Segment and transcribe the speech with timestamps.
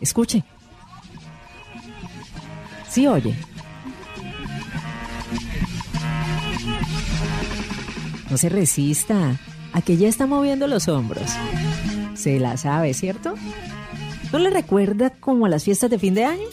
[0.00, 0.44] Escuche.
[2.88, 3.34] Sí, oye.
[8.30, 9.38] No se resista.
[9.72, 11.30] Aquella está moviendo los hombros.
[12.14, 13.34] Se la sabe, ¿cierto?
[14.32, 16.46] ¿No le recuerda como a las fiestas de fin de año?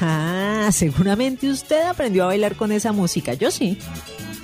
[0.00, 3.34] Ah, seguramente usted aprendió a bailar con esa música.
[3.34, 3.78] Yo sí.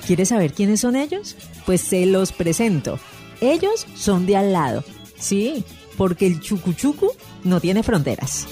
[0.07, 1.37] ¿Quiere saber quiénes son ellos?
[1.67, 2.99] Pues se los presento.
[3.41, 4.85] Ellos son de al lado.
[5.21, 5.65] Sí,
[5.97, 7.13] porque el chucuchucu
[7.45, 8.47] no tiene fronteras.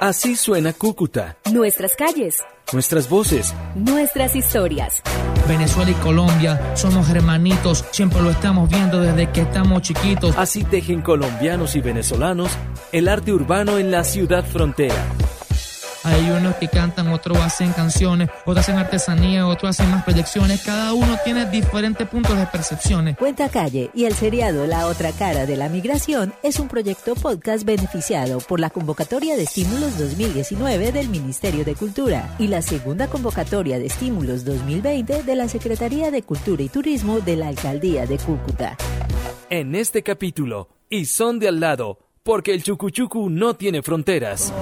[0.00, 1.36] Así suena Cúcuta.
[1.52, 2.38] Nuestras calles.
[2.72, 3.52] Nuestras voces.
[3.74, 5.02] Nuestras historias.
[5.48, 10.36] Venezuela y Colombia somos hermanitos, siempre lo estamos viendo desde que estamos chiquitos.
[10.38, 12.50] Así tejen colombianos y venezolanos
[12.92, 15.04] el arte urbano en la ciudad frontera.
[16.08, 20.62] Hay unos que cantan, otros hacen canciones, otros hacen artesanía, otros hacen más proyecciones.
[20.62, 23.18] Cada uno tiene diferentes puntos de percepciones.
[23.18, 27.64] Cuenta Calle y el seriado La Otra Cara de la Migración es un proyecto podcast
[27.64, 33.78] beneficiado por la convocatoria de estímulos 2019 del Ministerio de Cultura y la segunda convocatoria
[33.78, 38.78] de estímulos 2020 de la Secretaría de Cultura y Turismo de la Alcaldía de Cúcuta.
[39.50, 44.52] En este capítulo, y son de al lado, porque el chucuchucu no tiene fronteras.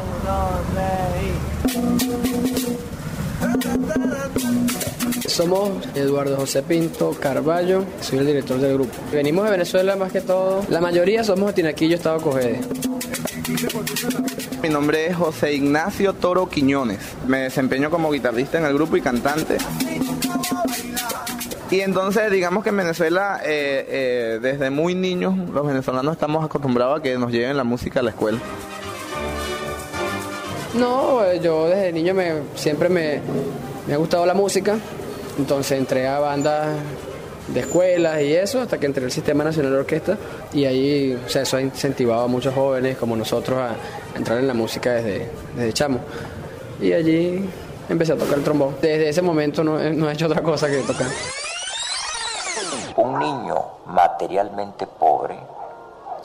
[5.37, 8.95] Somos Eduardo José Pinto Carballo, soy el director del grupo.
[9.13, 10.65] Venimos de Venezuela más que todo.
[10.71, 12.61] La mayoría somos Tinaquillo, Estado Cogede.
[14.63, 17.01] Mi nombre es José Ignacio Toro Quiñones.
[17.27, 19.59] Me desempeño como guitarrista en el grupo y cantante.
[21.71, 27.01] Y entonces, digamos que en Venezuela, eh, eh, desde muy niños, los venezolanos estamos acostumbrados
[27.01, 28.39] a que nos lleven la música a la escuela.
[30.79, 33.21] No, eh, yo desde niño me, siempre me,
[33.87, 34.77] me ha gustado la música,
[35.39, 36.69] entonces entré a bandas
[37.49, 40.19] de escuelas y eso, hasta que entré al Sistema Nacional de Orquesta
[40.53, 43.77] y ahí, o sea, eso ha incentivado a muchos jóvenes como nosotros a,
[44.19, 46.01] entrar en la música desde, desde chamo.
[46.81, 47.49] Y allí
[47.89, 48.77] empecé a tocar el trombón.
[48.83, 51.07] Desde ese momento no, he- no he hecho otra cosa que tocar.
[52.97, 53.55] un niño
[53.87, 55.37] materialmente pobre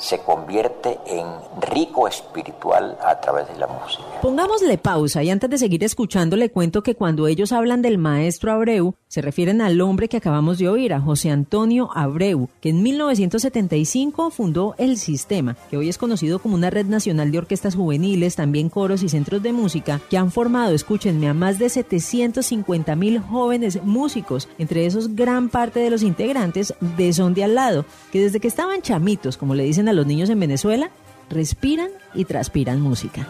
[0.01, 1.25] se convierte en
[1.61, 4.03] rico espiritual a través de la música.
[4.21, 8.51] Pongámosle pausa y antes de seguir escuchando le cuento que cuando ellos hablan del maestro
[8.51, 12.81] Abreu, se refieren al hombre que acabamos de oír, a José Antonio Abreu, que en
[12.81, 18.35] 1975 fundó el Sistema, que hoy es conocido como una red nacional de orquestas juveniles,
[18.35, 23.19] también coros y centros de música, que han formado, escúchenme, a más de 750 mil
[23.19, 28.21] jóvenes músicos, entre esos gran parte de los integrantes de Son de Al lado, que
[28.21, 30.89] desde que estaban chamitos, como le dicen a los niños en Venezuela,
[31.29, 33.27] respiran y transpiran música.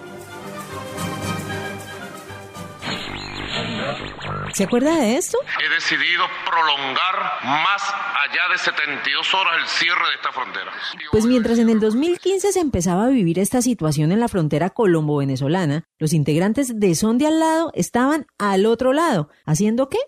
[4.54, 5.38] ¿Se acuerda de esto?
[5.66, 10.72] He decidido prolongar más allá de 72 horas el cierre de esta frontera.
[11.12, 15.86] Pues mientras en el 2015 se empezaba a vivir esta situación en la frontera colombo-venezolana,
[16.00, 19.30] los integrantes de Son de al lado estaban al otro lado.
[19.46, 20.00] ¿Haciendo qué?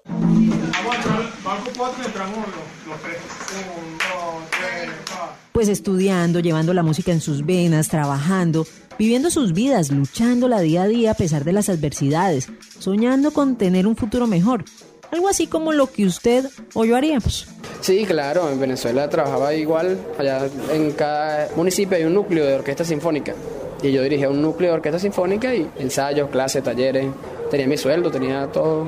[5.54, 8.66] Pues estudiando, llevando la música en sus venas, trabajando,
[8.98, 12.50] viviendo sus vidas, luchándola día a día a pesar de las adversidades,
[12.80, 14.66] soñando con tener un futuro mejor.
[15.12, 17.48] Algo así como lo que usted o yo haríamos.
[17.82, 20.00] Sí, claro, en Venezuela trabajaba igual.
[20.18, 23.36] Allá en cada municipio hay un núcleo de orquesta sinfónica.
[23.84, 27.06] Y yo dirigía un núcleo de orquesta sinfónica y ensayos, clases, talleres.
[27.52, 28.88] Tenía mi sueldo, tenía todo.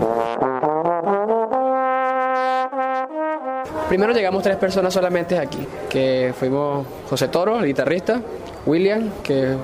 [3.88, 5.60] Primero llegamos tres personas solamente aquí,
[5.90, 8.20] que fuimos José Toro, el guitarrista,
[8.66, 9.58] William, que es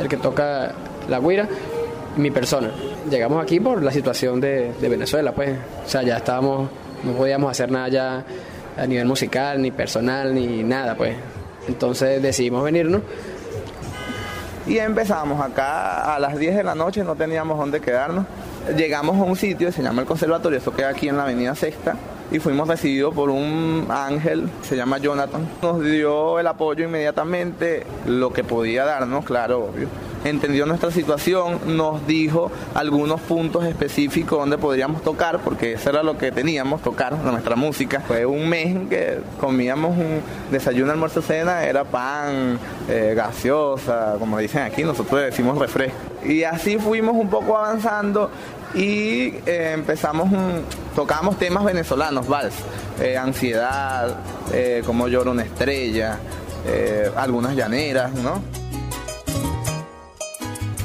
[0.00, 0.72] el que toca
[1.08, 1.48] la guira,
[2.16, 2.70] y mi persona.
[3.10, 5.58] Llegamos aquí por la situación de, Venezuela, pues.
[5.84, 6.70] O sea, ya estábamos,
[7.02, 8.24] no podíamos hacer nada ya
[8.76, 11.16] a nivel musical, ni personal, ni nada, pues.
[11.66, 13.02] Entonces decidimos venirnos.
[14.68, 18.24] Y empezamos acá a las 10 de la noche, no teníamos dónde quedarnos.
[18.76, 21.96] Llegamos a un sitio, se llama el Conservatorio, eso queda aquí en la avenida Sexta,
[22.34, 25.48] y fuimos recibidos por un ángel, se llama Jonathan.
[25.62, 29.86] Nos dio el apoyo inmediatamente, lo que podía darnos, claro, obvio.
[30.24, 36.18] Entendió nuestra situación, nos dijo algunos puntos específicos donde podríamos tocar, porque eso era lo
[36.18, 38.00] que teníamos, tocar nuestra música.
[38.00, 40.20] Fue un mes que comíamos un
[40.50, 42.58] desayuno, almuerzo, cena, era pan,
[42.88, 45.98] eh, gaseosa, como dicen aquí, nosotros decimos refresco.
[46.24, 48.30] Y así fuimos un poco avanzando
[48.74, 50.62] y eh, empezamos, un-
[50.94, 52.54] tocamos temas venezolanos, vals,
[53.00, 54.16] eh, ansiedad,
[54.52, 56.18] eh, como llora una estrella,
[56.66, 58.40] eh, algunas llaneras, ¿no?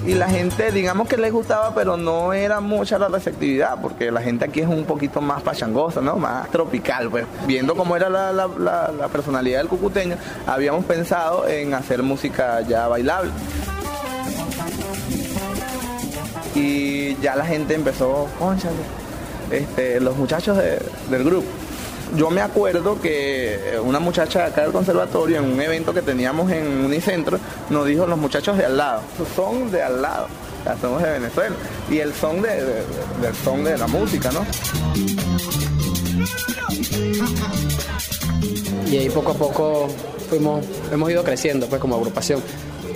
[0.06, 4.22] y la gente, digamos que les gustaba, pero no era mucha la receptividad, porque la
[4.22, 6.16] gente aquí es un poquito más pachangosa, ¿no?
[6.16, 7.26] Más tropical, pues.
[7.46, 10.16] Viendo cómo era la, personalidad del cucuteño,
[10.48, 13.30] habíamos pensado en hacer música ya bailable.
[16.60, 18.76] Y ya la gente empezó, conchale,
[19.50, 21.48] este, los muchachos del grupo.
[22.18, 26.84] Yo me acuerdo que una muchacha acá del conservatorio, en un evento que teníamos en
[26.84, 27.40] Unicentro,
[27.70, 29.02] nos dijo los muchachos de al lado,
[29.36, 30.28] son de al lado,
[30.66, 31.56] ya somos de Venezuela,
[31.90, 32.50] y el son de,
[33.22, 34.44] del son de la música, ¿no?
[38.92, 39.88] Y ahí poco a poco
[40.30, 42.42] fuimos, hemos ido creciendo pues como agrupación.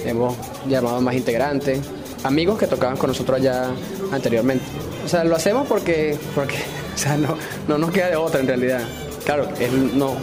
[0.05, 0.35] Hemos
[0.67, 1.79] llamado más integrantes,
[2.23, 3.67] amigos que tocaban con nosotros allá
[4.11, 4.65] anteriormente.
[5.05, 6.55] O sea, lo hacemos porque, porque
[6.95, 7.37] o sea, no,
[7.67, 8.81] no nos queda de otra en realidad.
[9.25, 9.47] Claro,
[9.95, 10.15] no,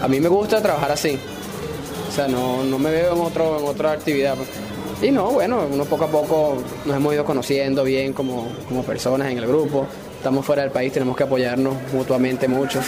[0.00, 1.18] a mí me gusta trabajar así.
[2.08, 4.36] O sea, no, no me veo en, otro, en otra actividad.
[5.00, 9.30] Y no, bueno, uno poco a poco nos hemos ido conociendo bien como, como personas
[9.30, 9.86] en el grupo.
[10.18, 12.80] Estamos fuera del país, tenemos que apoyarnos mutuamente mucho.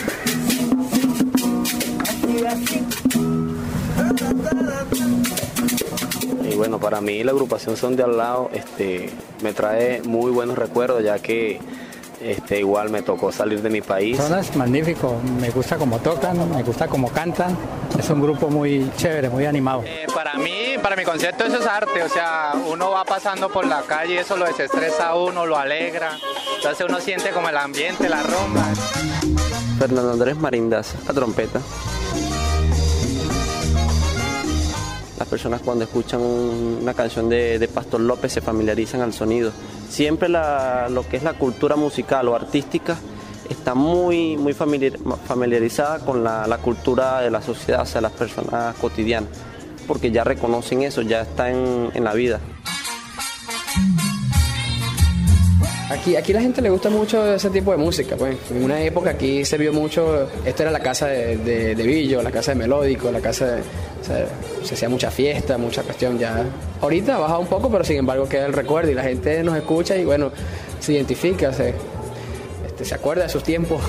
[6.64, 9.10] Bueno, para mí la agrupación Son de Al lado este,
[9.42, 11.60] me trae muy buenos recuerdos, ya que
[12.22, 14.16] este, igual me tocó salir de mi país.
[14.16, 17.54] Son es magnífico, me gusta cómo tocan, me gusta cómo cantan.
[17.98, 19.82] Es un grupo muy chévere, muy animado.
[19.84, 23.66] Eh, para mí, para mi concepto eso es arte, o sea, uno va pasando por
[23.66, 26.12] la calle, eso lo desestresa a uno, lo alegra,
[26.56, 28.64] entonces uno siente como el ambiente, la rumba.
[29.78, 31.60] Fernando Andrés Marindas, la trompeta.
[35.18, 39.52] Las personas cuando escuchan una canción de, de Pastor López se familiarizan al sonido.
[39.88, 42.96] Siempre lo que es la cultura musical o artística
[43.48, 48.12] está muy, muy familiar- familiarizada con la, la cultura de la sociedad, o sea, las
[48.12, 49.28] personas cotidianas,
[49.86, 52.40] porque ya reconocen eso, ya está en, en la vida.
[56.04, 58.36] Aquí, aquí la gente le gusta mucho ese tipo de música, pues.
[58.50, 61.38] En una época aquí se vio mucho, esto era la casa de,
[61.74, 63.62] de, la casa de Melódico, la casa de,
[64.62, 66.44] se hacía mucha fiesta, mucha cuestión ya.
[66.82, 69.56] Ahorita ha bajado un poco, pero sin embargo queda el recuerdo y la gente nos
[69.56, 70.30] escucha y bueno,
[70.78, 71.72] se identifica, se,
[72.66, 73.80] este, se acuerda de sus tiempos.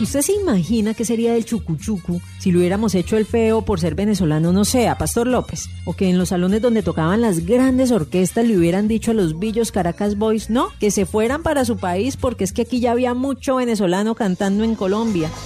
[0.00, 3.94] ¿Usted se imagina qué sería del chucuchucu si lo hubiéramos hecho el feo por ser
[3.94, 5.70] venezolano, no sé, a Pastor López?
[5.86, 9.38] O que en los salones donde tocaban las grandes orquestas le hubieran dicho a los
[9.38, 12.90] Billos Caracas Boys, no, que se fueran para su país porque es que aquí ya
[12.90, 15.30] había mucho venezolano cantando en Colombia.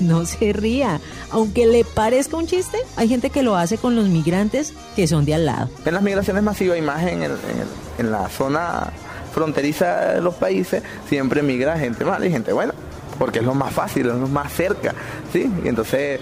[0.00, 1.00] No se ría.
[1.32, 5.24] Aunque le parezca un chiste, hay gente que lo hace con los migrantes que son
[5.24, 5.68] de al lado.
[5.84, 8.92] En las migraciones masivas y más en, en la zona
[9.34, 12.74] fronteriza de los países, siempre migra gente mala y gente buena,
[13.18, 14.94] porque es lo más fácil, es lo más cerca,
[15.32, 15.50] ¿sí?
[15.64, 16.20] Y entonces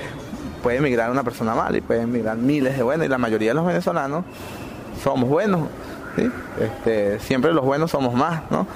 [0.62, 3.54] puede migrar una persona mala y pueden migrar miles de buenos, y la mayoría de
[3.54, 4.24] los venezolanos
[5.02, 5.68] somos buenos,
[6.16, 6.30] ¿sí?
[6.60, 8.66] Este, siempre los buenos somos más, ¿no?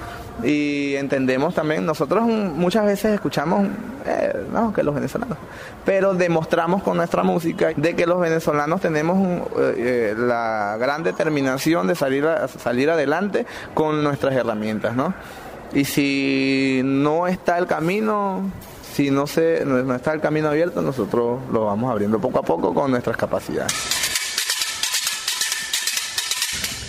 [0.43, 3.67] Y entendemos también, nosotros muchas veces escuchamos,
[4.07, 5.37] eh, no, que los venezolanos,
[5.85, 9.19] pero demostramos con nuestra música de que los venezolanos tenemos
[9.59, 13.45] eh, eh, la gran determinación de salir, a- salir adelante
[13.75, 15.13] con nuestras herramientas, ¿no?
[15.73, 18.43] Y si no está el camino,
[18.93, 22.75] si no, se, no está el camino abierto, nosotros lo vamos abriendo poco a poco
[22.75, 24.00] con nuestras capacidades.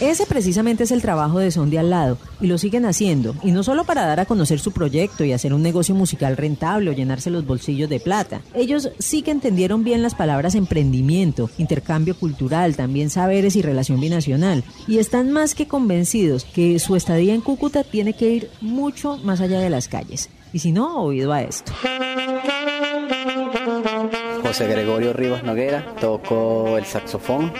[0.01, 3.51] Ese precisamente es el trabajo de Son de Al lado y lo siguen haciendo, y
[3.51, 6.93] no solo para dar a conocer su proyecto y hacer un negocio musical rentable o
[6.93, 8.41] llenarse los bolsillos de plata.
[8.55, 14.63] Ellos sí que entendieron bien las palabras emprendimiento, intercambio cultural, también saberes y relación binacional,
[14.87, 19.39] y están más que convencidos que su estadía en Cúcuta tiene que ir mucho más
[19.39, 20.31] allá de las calles.
[20.51, 21.73] Y si no, oído a esto.
[24.41, 27.53] José Gregorio Rivas Noguera, toco el saxofón.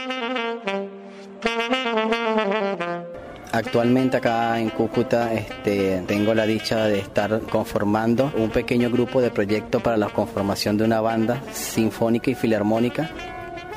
[3.53, 9.29] Actualmente acá en Cúcuta este, tengo la dicha de estar conformando un pequeño grupo de
[9.29, 13.09] proyecto para la conformación de una banda sinfónica y filarmónica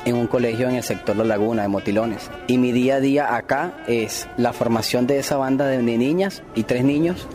[0.05, 2.29] en un colegio en el sector La Laguna de Motilones.
[2.47, 6.63] Y mi día a día acá es la formación de esa banda de niñas y
[6.63, 7.27] tres niños.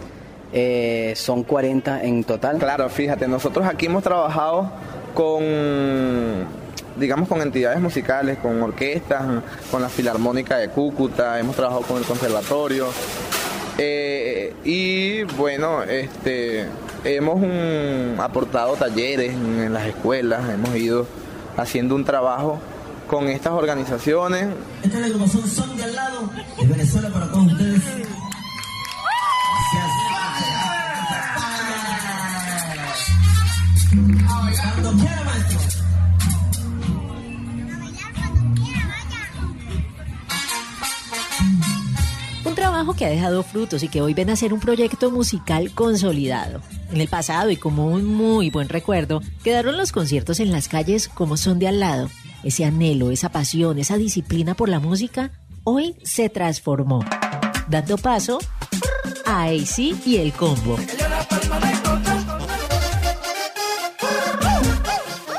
[0.53, 2.59] Eh, son 40 en total.
[2.59, 4.71] Claro, fíjate, nosotros aquí hemos trabajado
[5.15, 5.45] con,
[6.97, 9.23] digamos, con entidades musicales, con orquestas,
[9.71, 12.89] con la Filarmónica de Cúcuta, hemos trabajado con el conservatorio.
[13.79, 16.67] Eh, y bueno, este,
[17.05, 21.07] hemos mm, aportado talleres en, las escuelas, hemos ido
[21.57, 22.59] haciendo un trabajo
[23.09, 24.49] con estas organizaciones.
[24.83, 27.83] Esta es la agrupación Son de Al lado de Venezuela para todos ustedes.
[34.83, 35.70] Cuando quiera, maestro.
[42.81, 46.63] Trabajo que ha dejado frutos y que hoy ven a ser un proyecto musical consolidado.
[46.91, 51.07] En el pasado y como un muy buen recuerdo, quedaron los conciertos en las calles
[51.07, 52.09] como son de al lado.
[52.43, 55.31] Ese anhelo, esa pasión, esa disciplina por la música,
[55.63, 57.05] hoy se transformó,
[57.69, 58.39] dando paso
[59.27, 60.79] a AC y el combo.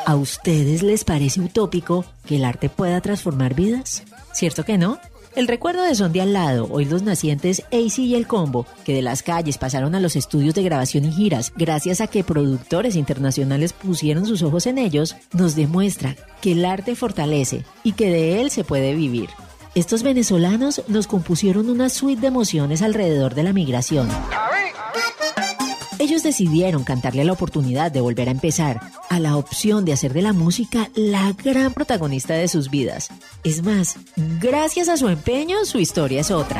[0.06, 4.04] ¿A ustedes les parece utópico que el arte pueda transformar vidas?
[4.32, 5.00] ¿Cierto que no?
[5.34, 8.94] El recuerdo de Son de al lado, hoy los nacientes AC y el combo, que
[8.94, 12.98] de las calles pasaron a los estudios de grabación y giras, gracias a que productores
[12.98, 18.42] internacionales pusieron sus ojos en ellos, nos demuestra que el arte fortalece y que de
[18.42, 19.30] él se puede vivir.
[19.74, 24.10] Estos venezolanos nos compusieron una suite de emociones alrededor de la migración.
[26.02, 30.24] Ellos decidieron cantarle la oportunidad de volver a empezar, a la opción de hacer de
[30.24, 33.10] la música la gran protagonista de sus vidas.
[33.44, 33.98] Es más,
[34.40, 36.60] gracias a su empeño, su historia es otra.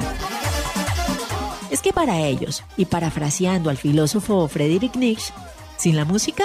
[1.72, 5.34] Es que para ellos, y parafraseando al filósofo Friedrich Nietzsche,
[5.76, 6.44] sin la música,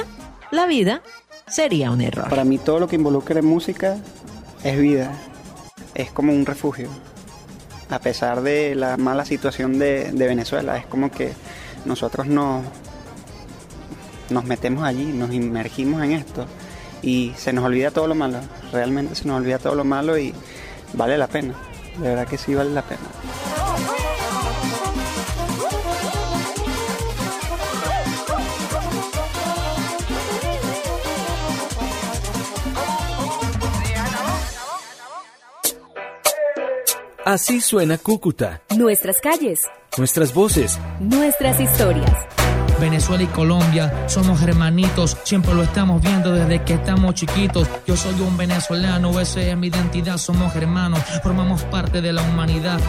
[0.51, 1.03] la vida
[1.47, 2.31] sería un error.
[2.31, 3.99] Para mí todo lo que involucre música
[4.65, 5.13] es vida,
[5.95, 6.89] es como un refugio.
[7.91, 11.35] A pesar de la mala situación de, de Venezuela, es como que
[11.85, 12.65] nosotros nos,
[14.31, 16.47] nos metemos allí, nos inmergimos en esto
[17.03, 18.39] y se nos olvida todo lo malo,
[18.73, 20.33] realmente se nos olvida todo lo malo y
[20.95, 21.55] vale la pena,
[21.99, 23.01] de verdad que sí vale la pena.
[37.25, 38.63] Así suena Cúcuta.
[38.77, 39.63] Nuestras calles,
[39.99, 40.79] Nuestras voces.
[41.01, 42.36] nuestras historias.
[42.81, 47.69] Venezuela y Colombia somos hermanitos, siempre lo estamos viendo desde que estamos chiquitos.
[47.87, 52.81] Yo soy un venezolano, esa es mi identidad, somos hermanos, formamos parte de la humanidad.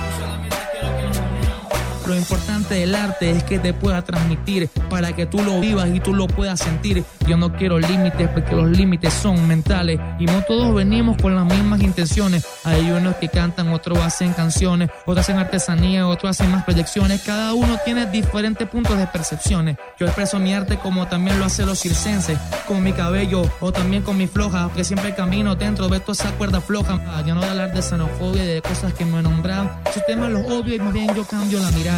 [2.07, 5.99] Lo importante del arte es que te pueda transmitir para que tú lo vivas y
[5.99, 7.03] tú lo puedas sentir.
[7.27, 11.43] Yo no quiero límites porque los límites son mentales y no todos venimos con las
[11.43, 12.47] mismas intenciones.
[12.63, 17.21] Hay unos que cantan, otros hacen canciones, otros hacen artesanía, otros hacen más proyecciones.
[17.23, 19.75] Cada uno tiene diferentes puntos de percepciones.
[19.99, 22.37] Yo expreso mi arte como también lo hacen los circenses,
[22.69, 26.31] con mi cabello o también con mi floja, que siempre camino dentro de toda esa
[26.37, 27.01] cuerda floja.
[27.05, 29.69] Ah, Yo no voy hablar de xenofobia y de cosas que me he nombrado.
[29.89, 31.96] Esos temas los odio y más bien yo cambio la mirada.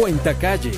[0.00, 0.72] Cuenta calle.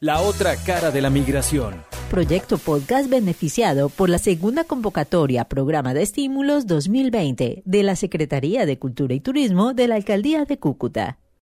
[0.00, 1.84] La otra cara de la migración.
[2.10, 8.78] Proyecto Podcast beneficiado por la segunda convocatoria Programa de Estímulos 2020 de la Secretaría de
[8.78, 11.18] Cultura y Turismo de la Alcaldía de Cúcuta.